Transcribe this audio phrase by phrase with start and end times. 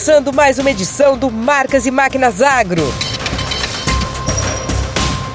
[0.00, 2.82] Começando mais uma edição do Marcas e Máquinas Agro.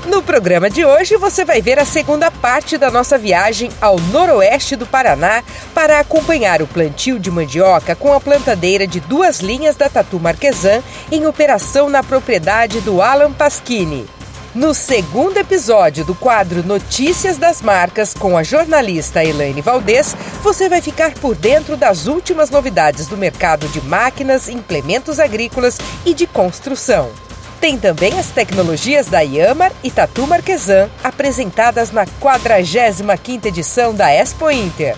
[0.08, 4.76] No programa de hoje você vai ver a segunda parte da nossa viagem ao noroeste
[4.76, 9.88] do Paraná para acompanhar o plantio de mandioca com a plantadeira de duas linhas da
[9.88, 14.15] Tatu Marquesan em operação na propriedade do Alan Pasquini.
[14.56, 20.82] No segundo episódio do quadro Notícias das Marcas com a jornalista Elaine Valdez, você vai
[20.82, 27.12] ficar por dentro das últimas novidades do mercado de máquinas, implementos agrícolas e de construção.
[27.60, 34.50] Tem também as tecnologias da Yamar e Tatu Marquesan, apresentadas na 45ª edição da Expo
[34.50, 34.96] Inter.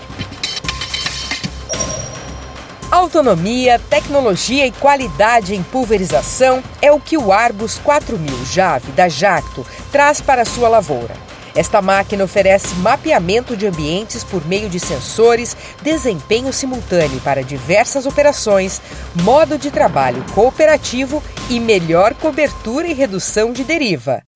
[2.98, 9.64] Autonomia, tecnologia e qualidade em pulverização é o que o Arbus 4000 Jave da Jacto
[9.92, 11.14] traz para sua lavoura.
[11.54, 18.82] Esta máquina oferece mapeamento de ambientes por meio de sensores, desempenho simultâneo para diversas operações,
[19.22, 24.27] modo de trabalho cooperativo e melhor cobertura e redução de deriva.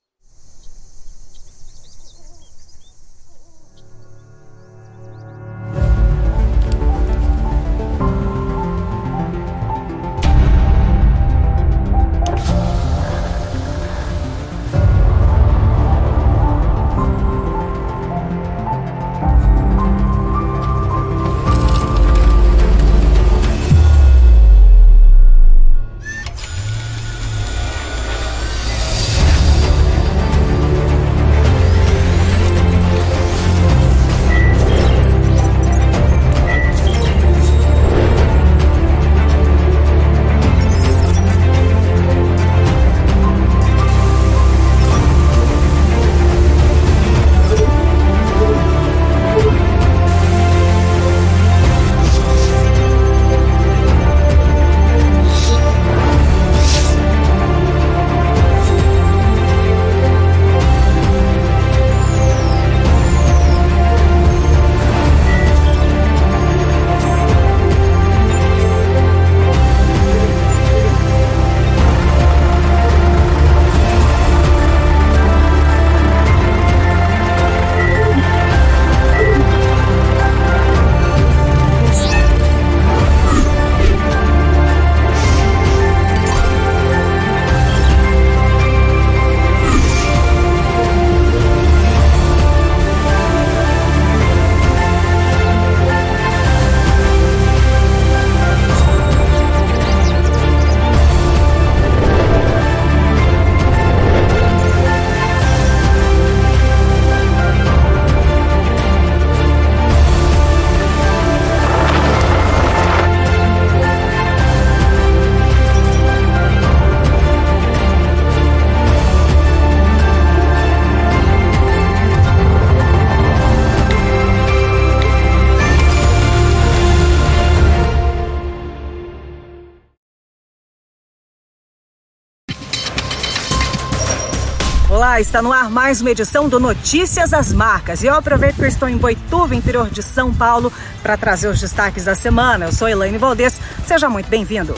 [135.23, 138.03] Está no ar mais uma edição do Notícias das Marcas.
[138.03, 141.61] E eu aproveito que eu estou em Boituva, interior de São Paulo, para trazer os
[141.61, 142.67] destaques da semana.
[142.67, 144.75] Eu sou Elaine Valdez, seja muito bem-vindo.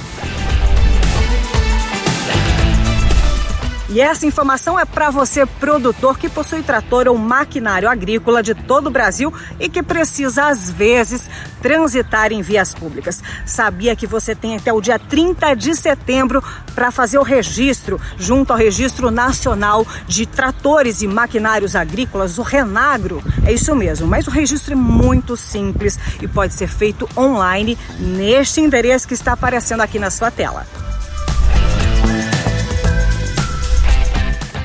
[3.89, 8.87] E essa informação é para você, produtor que possui trator ou maquinário agrícola de todo
[8.87, 11.29] o Brasil e que precisa, às vezes,
[11.61, 13.23] transitar em vias públicas.
[13.45, 16.43] Sabia que você tem até o dia 30 de setembro
[16.75, 23.23] para fazer o registro junto ao Registro Nacional de Tratores e Maquinários Agrícolas, o Renagro?
[23.45, 28.63] É isso mesmo, mas o registro é muito simples e pode ser feito online neste
[28.63, 30.67] endereço que está aparecendo aqui na sua tela.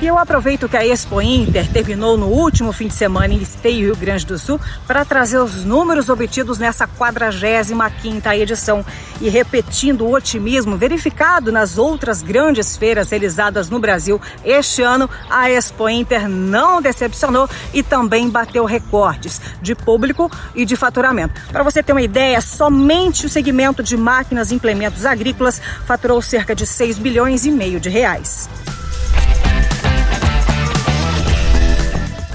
[0.01, 3.88] E eu aproveito que a Expo Inter terminou no último fim de semana em Esteio,
[3.88, 4.57] Rio Grande do Sul,
[4.88, 8.86] para trazer os números obtidos nessa 45ª edição
[9.19, 15.51] e repetindo o otimismo verificado nas outras grandes feiras realizadas no Brasil este ano, a
[15.51, 21.42] Expo Inter não decepcionou e também bateu recordes de público e de faturamento.
[21.52, 26.56] Para você ter uma ideia, somente o segmento de máquinas e implementos agrícolas faturou cerca
[26.56, 28.48] de 6 bilhões e meio de reais.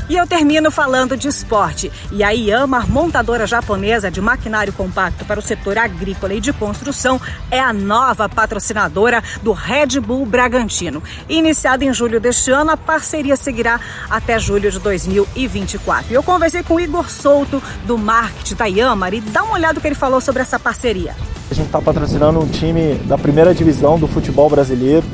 [0.08, 1.90] E eu termino falando de esporte.
[2.12, 7.18] E a Yamaha, montadora japonesa de maquinário compacto para o setor agrícola e de construção,
[7.50, 11.02] é a nova patrocinadora do Red Bull Bragantino.
[11.26, 13.80] Iniciada em julho deste ano, a parceria seguirá
[14.10, 16.12] até julho de 2024.
[16.12, 19.74] E eu conversei com o Igor Souto, do marketing da Yamaha, e dá uma olhada
[19.74, 21.14] no que ele falou sobre essa parceria.
[21.50, 25.06] A gente está patrocinando um time da primeira divisão do futebol brasileiro.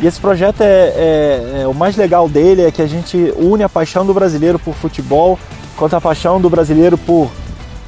[0.00, 3.64] E esse projeto é, é, é, o mais legal dele é que a gente une
[3.64, 5.38] a paixão do brasileiro por futebol
[5.76, 7.30] quanto a paixão do brasileiro por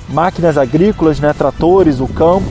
[0.08, 2.46] máquinas agrícolas, né, tratores, o campo,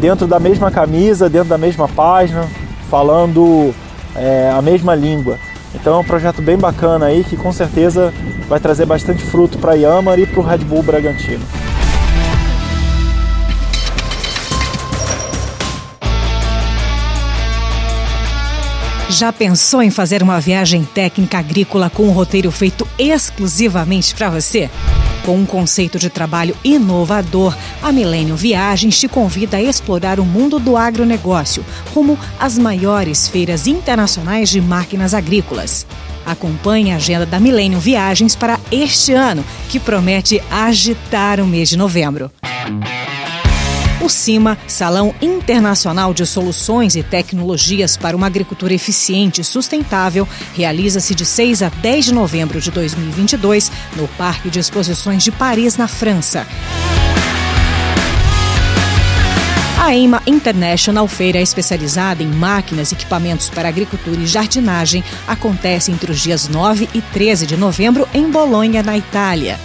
[0.00, 2.48] dentro da mesma camisa, dentro da mesma página,
[2.90, 3.72] falando
[4.14, 5.38] é, a mesma língua.
[5.74, 8.12] Então é um projeto bem bacana aí que com certeza
[8.48, 11.44] vai trazer bastante fruto para a Yamar e para o Red Bull Bragantino.
[19.08, 24.68] Já pensou em fazer uma viagem técnica agrícola com um roteiro feito exclusivamente para você?
[25.24, 30.58] Com um conceito de trabalho inovador, a Milênio Viagens te convida a explorar o mundo
[30.58, 31.64] do agronegócio,
[31.94, 35.86] rumo às maiores feiras internacionais de máquinas agrícolas.
[36.24, 41.76] Acompanhe a agenda da Milênio Viagens para este ano, que promete agitar o mês de
[41.76, 42.30] novembro.
[44.06, 51.12] O CIMA, Salão Internacional de Soluções e Tecnologias para uma Agricultura Eficiente e Sustentável, realiza-se
[51.12, 55.88] de 6 a 10 de novembro de 2022 no Parque de Exposições de Paris, na
[55.88, 56.46] França.
[59.76, 66.12] A EIMA International, feira especializada em máquinas e equipamentos para agricultura e jardinagem, acontece entre
[66.12, 69.58] os dias 9 e 13 de novembro em Bolonha, na Itália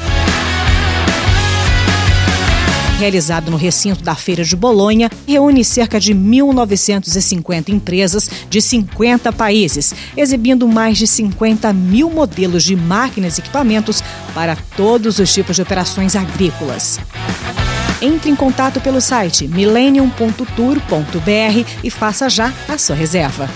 [3.01, 9.91] realizado no recinto da Feira de Bolonha, reúne cerca de 1.950 empresas de 50 países,
[10.15, 14.03] exibindo mais de 50 mil modelos de máquinas e equipamentos
[14.35, 16.99] para todos os tipos de operações agrícolas.
[17.99, 23.49] Entre em contato pelo site millennium.tour.br e faça já a sua reserva.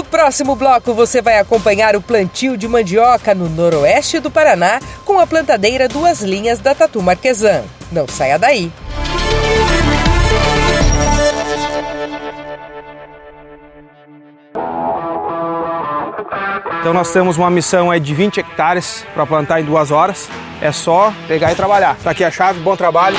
[0.00, 5.20] No próximo bloco, você vai acompanhar o plantio de mandioca no noroeste do Paraná com
[5.20, 7.64] a plantadeira Duas Linhas da Tatu Marquesan.
[7.92, 8.72] Não saia daí!
[16.80, 20.30] Então nós temos uma missão aí de 20 hectares para plantar em duas horas.
[20.62, 21.98] É só pegar e trabalhar.
[22.02, 23.18] Tá aqui a chave, bom trabalho.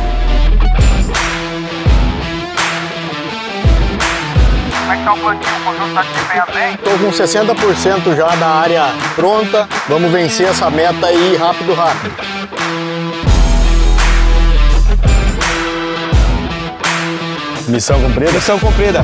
[5.01, 5.51] O plantio?
[5.65, 6.73] Conjunto tá bem?
[6.75, 9.67] Estou com 60% já da área pronta.
[9.89, 12.13] Vamos vencer essa meta aí rápido, rápido.
[17.67, 18.31] Missão cumprida?
[18.31, 19.03] Missão cumprida.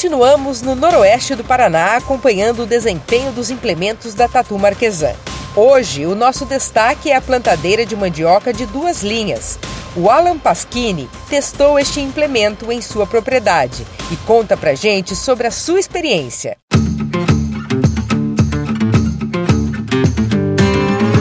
[0.00, 5.12] Continuamos no noroeste do Paraná acompanhando o desempenho dos implementos da Tatu Marquesan.
[5.54, 9.58] Hoje, o nosso destaque é a plantadeira de mandioca de duas linhas.
[9.94, 15.50] O Alan Pasquini testou este implemento em sua propriedade e conta pra gente sobre a
[15.50, 16.56] sua experiência.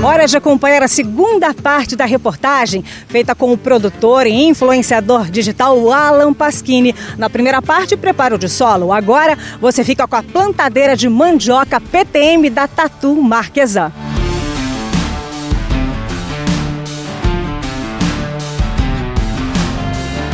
[0.01, 5.91] Hora de acompanhar a segunda parte da reportagem, feita com o produtor e influenciador digital
[5.91, 6.95] Alan Pasquini.
[7.17, 8.93] Na primeira parte, preparo de solo.
[8.93, 13.17] Agora, você fica com a plantadeira de mandioca PTM da Tatu.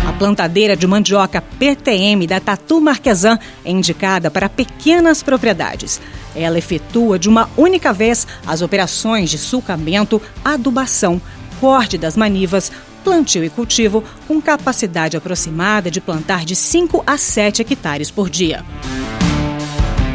[0.08, 6.00] A plantadeira de mandioca PTM da Tatu Marquesan é indicada para pequenas propriedades.
[6.36, 11.22] Ela efetua de uma única vez as operações de sulcamento, adubação,
[11.60, 12.72] corte das manivas,
[13.04, 18.66] plantio e cultivo, com capacidade aproximada de plantar de 5 a 7 hectares por dia.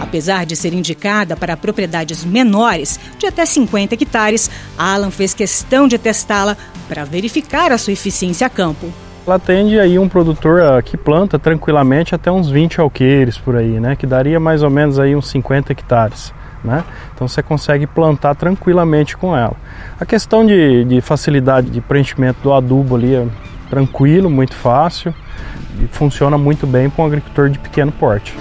[0.00, 5.98] Apesar de ser indicada para propriedades menores, de até 50 hectares, Alan fez questão de
[5.98, 6.56] testá-la
[6.88, 8.92] para verificar a sua eficiência a campo.
[9.26, 13.78] Ela atende aí um produtor ah, que planta tranquilamente até uns 20 alqueires por aí,
[13.78, 13.94] né?
[13.94, 16.32] Que daria mais ou menos aí uns 50 hectares.
[16.62, 16.84] Né?
[17.14, 19.56] Então você consegue plantar tranquilamente com ela.
[19.98, 23.26] A questão de, de facilidade de preenchimento do adubo ali é
[23.70, 25.14] tranquilo, muito fácil
[25.82, 28.36] e funciona muito bem para um agricultor de pequeno porte.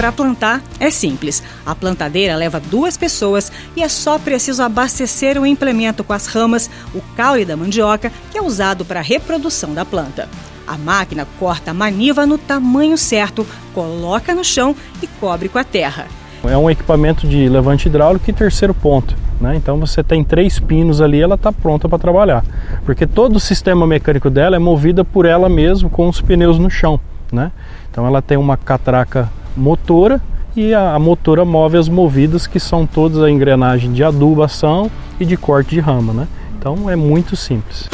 [0.00, 1.42] Para plantar é simples.
[1.66, 6.70] A plantadeira leva duas pessoas e é só preciso abastecer o implemento com as ramas,
[6.94, 10.26] o caule da mandioca, que é usado para a reprodução da planta.
[10.66, 15.64] A máquina corta a maniva no tamanho certo, coloca no chão e cobre com a
[15.64, 16.06] terra.
[16.44, 19.14] É um equipamento de levante hidráulico e terceiro ponto.
[19.38, 19.54] Né?
[19.54, 22.42] Então você tem três pinos ali, ela está pronta para trabalhar.
[22.86, 26.70] Porque todo o sistema mecânico dela é movido por ela mesmo com os pneus no
[26.70, 26.98] chão.
[27.30, 27.52] Né?
[27.90, 29.30] Então ela tem uma catraca
[29.60, 30.20] motora
[30.56, 34.90] e a, a motora move as movidas que são todas a engrenagem de adubação
[35.20, 36.28] e de corte de rama, né?
[36.58, 37.88] Então é muito simples.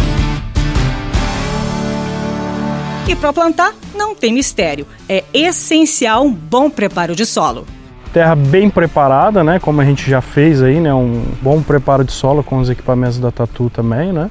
[3.08, 7.64] E para plantar não tem mistério, é essencial um bom preparo de solo.
[8.12, 9.58] Terra bem preparada, né?
[9.58, 10.92] Como a gente já fez aí, né?
[10.92, 14.30] Um bom preparo de solo com os equipamentos da Tatu também, né?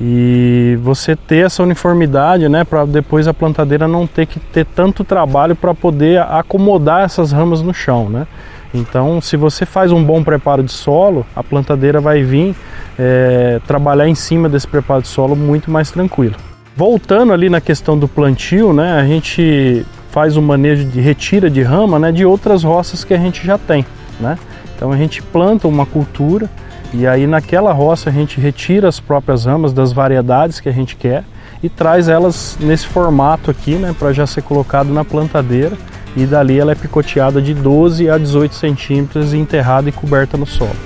[0.00, 5.04] E você ter essa uniformidade, né, para depois a plantadeira não ter que ter tanto
[5.04, 8.26] trabalho para poder acomodar essas ramas no chão, né?
[8.74, 12.56] Então, se você faz um bom preparo de solo, a plantadeira vai vir
[12.98, 16.34] é, trabalhar em cima desse preparo de solo muito mais tranquilo.
[16.76, 21.62] Voltando ali na questão do plantio, né, a gente faz o manejo de retira de
[21.62, 23.86] rama, né, de outras roças que a gente já tem,
[24.18, 24.36] né?
[24.76, 26.50] Então a gente planta uma cultura
[26.96, 30.94] e aí naquela roça a gente retira as próprias ramas das variedades que a gente
[30.94, 31.24] quer
[31.60, 35.76] e traz elas nesse formato aqui, né, para já ser colocado na plantadeira
[36.16, 40.76] e dali ela é picoteada de 12 a 18 centímetros enterrada e coberta no solo.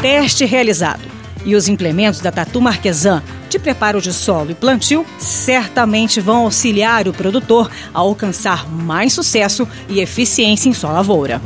[0.00, 1.02] Teste realizado.
[1.44, 3.22] E os implementos da Tatu Marquesan
[3.54, 9.68] de preparo de solo e plantio certamente vão auxiliar o produtor a alcançar mais sucesso
[9.88, 11.40] e eficiência em sua lavoura.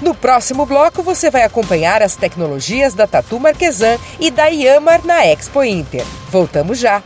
[0.00, 5.26] No próximo bloco, você vai acompanhar as tecnologias da Tatu Marquesan e da Yamar na
[5.26, 6.04] Expo Inter.
[6.30, 7.02] Voltamos já!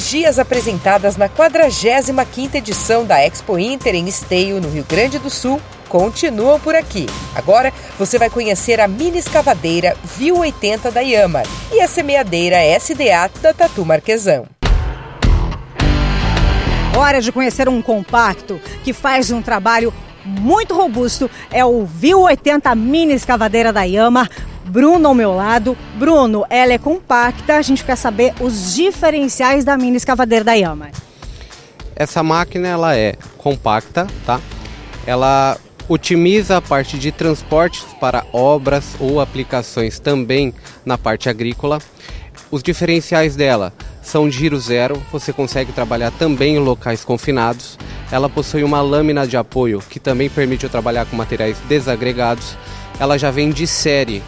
[0.00, 5.60] Tecnologias apresentadas na 45ª edição da Expo Inter em Esteio, no Rio Grande do Sul,
[5.90, 7.06] continuam por aqui.
[7.34, 13.30] Agora você vai conhecer a mini escavadeira Viu 80 da Yamar e a semeadeira SDA
[13.42, 14.46] da Tatu Marquesão.
[16.96, 19.92] Hora de conhecer um compacto que faz um trabalho
[20.24, 21.30] muito robusto.
[21.50, 24.30] É o Viu 80 mini escavadeira da Yamar.
[24.70, 25.76] Bruno ao meu lado.
[25.98, 27.56] Bruno, ela é compacta.
[27.56, 30.92] A gente quer saber os diferenciais da mini escavadeira da Yamar.
[31.96, 34.40] Essa máquina ela é compacta, tá?
[35.04, 35.58] Ela
[35.88, 40.54] otimiza a parte de transportes para obras ou aplicações também
[40.86, 41.80] na parte agrícola.
[42.48, 47.76] Os diferenciais dela são giro zero, você consegue trabalhar também em locais confinados.
[48.10, 52.56] Ela possui uma lâmina de apoio que também permite trabalhar com materiais desagregados.
[52.98, 54.22] Ela já vem de série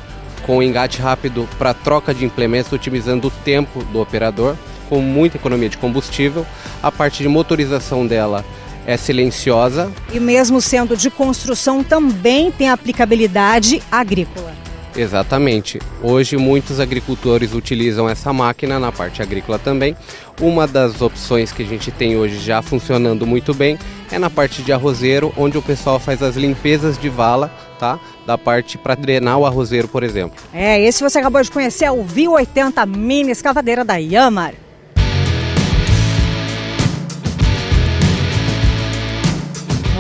[0.47, 4.57] com engate rápido para troca de implementos, otimizando o tempo do operador,
[4.89, 6.47] com muita economia de combustível.
[6.83, 8.45] A parte de motorização dela
[8.87, 9.91] é silenciosa.
[10.13, 14.53] E mesmo sendo de construção, também tem aplicabilidade agrícola.
[14.95, 15.79] Exatamente.
[16.03, 19.97] Hoje muitos agricultores utilizam essa máquina na parte agrícola também.
[20.41, 23.79] Uma das opções que a gente tem hoje já funcionando muito bem
[24.11, 27.51] é na parte de arrozeiro, onde o pessoal faz as limpezas de vala,
[27.83, 27.99] tá?
[28.25, 30.41] Da parte para drenar o arrozeiro, por exemplo.
[30.55, 34.55] É, esse você acabou de conhecer é o VIO 80 mini escavadeira da Yamar.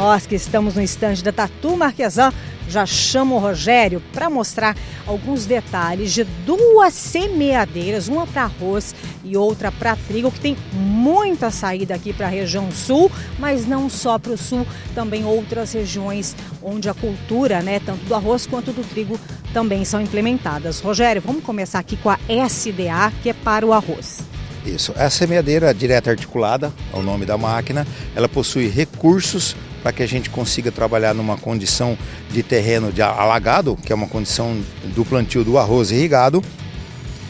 [0.02, 2.32] Nós que estamos no estande da Tatu Marquesan
[2.68, 9.36] já chamo o Rogério para mostrar alguns detalhes de duas semeadeiras, uma para arroz e
[9.36, 14.18] outra para trigo, que tem muita saída aqui para a região sul, mas não só
[14.18, 18.82] para o sul, também outras regiões onde a cultura, né, tanto do arroz quanto do
[18.82, 19.20] trigo,
[19.54, 20.80] também são implementadas.
[20.80, 24.18] Rogério, vamos começar aqui com a SDA, que é para o arroz.
[24.66, 27.86] Isso, a semeadeira direta articulada, é o nome da máquina,
[28.16, 31.98] ela possui recursos para que a gente consiga trabalhar numa condição
[32.30, 34.62] de terreno de alagado, que é uma condição
[34.94, 36.42] do plantio do arroz irrigado,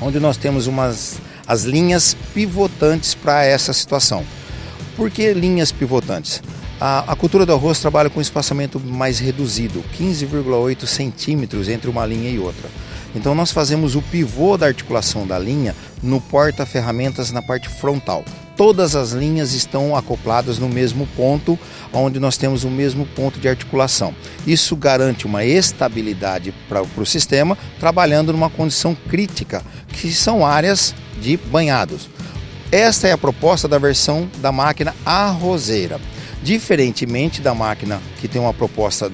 [0.01, 4.25] onde nós temos umas as linhas pivotantes para essa situação.
[4.97, 6.43] Por que linhas pivotantes?
[6.81, 12.31] A, a, cultura do arroz trabalha com espaçamento mais reduzido, 15,8 centímetros entre uma linha
[12.31, 12.69] e outra.
[13.15, 18.25] Então nós fazemos o pivô da articulação da linha no porta-ferramentas na parte frontal.
[18.57, 21.59] Todas as linhas estão acopladas no mesmo ponto,
[21.93, 24.15] onde nós temos o mesmo ponto de articulação.
[24.47, 31.37] Isso garante uma estabilidade para o sistema, trabalhando numa condição crítica, que são áreas de
[31.37, 32.09] banhados.
[32.71, 36.01] Esta é a proposta da versão da máquina arrozeira.
[36.43, 39.11] Diferentemente da máquina que tem uma proposta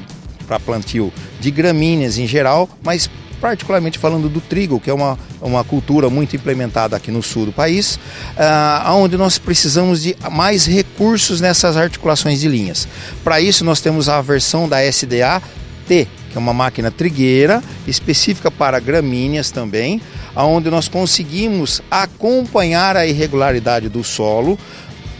[0.46, 5.64] para plantio de gramíneas em geral, mas particularmente falando do trigo, que é uma, uma
[5.64, 11.40] cultura muito implementada aqui no sul do país, uh, onde nós precisamos de mais recursos
[11.40, 12.86] nessas articulações de linhas.
[13.24, 15.42] Para isso, nós temos a versão da SDA
[15.86, 20.00] T, que é uma máquina trigueira específica para gramíneas também,
[20.36, 24.58] onde nós conseguimos acompanhar a irregularidade do solo,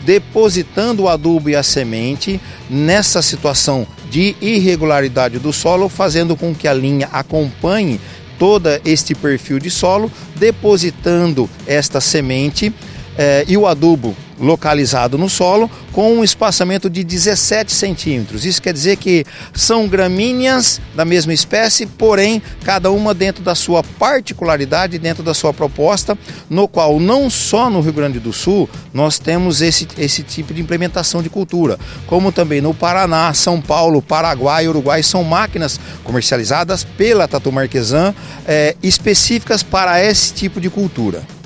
[0.04, 6.68] depositando o adubo e a semente nessa situação de irregularidade do solo, fazendo com que
[6.68, 8.01] a linha acompanhe
[8.38, 12.73] todo este perfil de solo, depositando esta semente
[13.16, 18.44] eh, e o adubo localizado no solo com um espaçamento de 17 centímetros.
[18.44, 23.83] Isso quer dizer que são gramíneas da mesma espécie, porém cada uma dentro da sua
[23.83, 26.16] particularidade, dentro da sua proposta,
[26.48, 30.61] no qual não só no Rio Grande do Sul nós temos esse, esse tipo de
[30.61, 37.29] implementação de cultura, como também no Paraná, São Paulo, Paraguai Uruguai são máquinas comercializadas pela
[37.29, 38.14] Tatu Marquesan
[38.46, 41.38] é, específicas para esse tipo de cultura.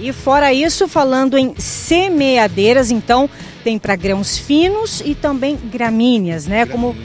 [0.00, 3.28] E fora isso, falando em semeadeiras, então
[3.62, 6.64] tem para grãos finos e também gramíneas, né?
[6.64, 6.96] Como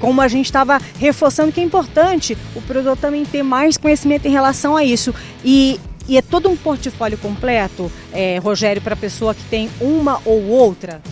[0.00, 4.30] como a gente estava reforçando que é importante o produtor também ter mais conhecimento em
[4.30, 5.14] relação a isso.
[5.44, 10.18] E, e é todo um portfólio completo, é, Rogério, para a pessoa que tem uma
[10.24, 11.02] ou outra?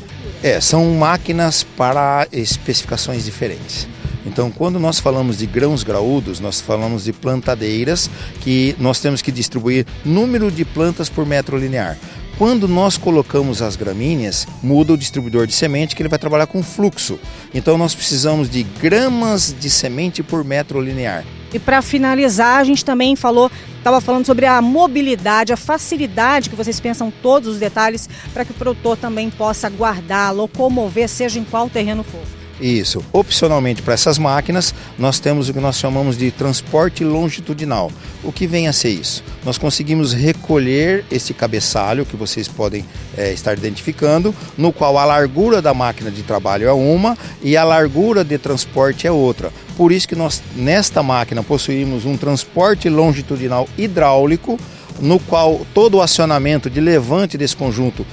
[0.43, 3.87] É, são máquinas para especificações diferentes.
[4.27, 9.33] Então, quando nós falamos de grãos graúdos, nós falamos de plantadeiras que nós temos que
[9.33, 11.97] distribuir número de plantas por metro linear.
[12.39, 16.63] Quando nós colocamos as gramíneas, muda o distribuidor de semente que ele vai trabalhar com
[16.63, 17.19] fluxo.
[17.53, 21.25] Então nós precisamos de gramas de semente por metro linear.
[21.53, 26.55] E para finalizar, a gente também falou, estava falando sobre a mobilidade, a facilidade que
[26.55, 31.45] vocês pensam todos os detalhes para que o produtor também possa guardar, locomover, seja em
[31.45, 32.38] qual terreno for.
[32.61, 33.05] Isso.
[33.13, 37.91] Opcionalmente para essas máquinas, nós temos o que nós chamamos de transporte longitudinal.
[38.25, 39.23] O que vem a ser isso?
[39.45, 42.85] Nós conseguimos recolher esse cabeçalho que vocês podem
[43.17, 47.63] é, estar identificando, no qual a largura da máquina de trabalho é uma e a
[47.63, 49.53] largura de transporte é outra.
[49.77, 54.59] Por isso que nós nesta máquina possuímos um transporte longitudinal hidráulico
[55.01, 58.05] no qual todo o acionamento de levante desse conjunto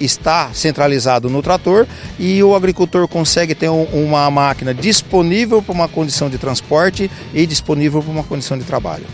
[0.00, 1.86] está centralizado no trator
[2.18, 7.46] e o agricultor consegue ter um, uma máquina disponível para uma condição de transporte e
[7.46, 9.06] disponível para uma condição de trabalho.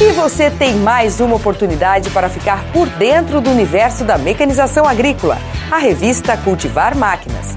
[0.00, 5.38] E você tem mais uma oportunidade para ficar por dentro do universo da mecanização agrícola.
[5.72, 7.56] A revista Cultivar Máquinas.